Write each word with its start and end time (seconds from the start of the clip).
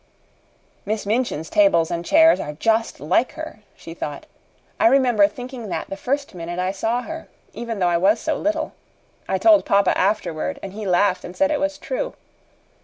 "Miss 0.83 1.05
Minchin's 1.05 1.47
tables 1.47 1.91
and 1.91 2.03
chairs 2.03 2.39
are 2.39 2.53
just 2.53 2.99
like 2.99 3.33
her," 3.33 3.59
she 3.75 3.93
thought; 3.93 4.25
"I 4.79 4.87
remember 4.87 5.27
thinking 5.27 5.69
that 5.69 5.91
the 5.91 5.95
first 5.95 6.33
minute 6.33 6.57
I 6.57 6.71
saw 6.71 7.03
her, 7.03 7.27
even 7.53 7.77
though 7.77 7.87
I 7.87 7.97
was 7.97 8.19
so 8.19 8.35
little. 8.35 8.73
I 9.29 9.37
told 9.37 9.63
papa 9.63 9.95
afterward, 9.95 10.57
and 10.63 10.73
he 10.73 10.87
laughed 10.87 11.23
and 11.23 11.37
said 11.37 11.51
it 11.51 11.59
was 11.59 11.77
true. 11.77 12.15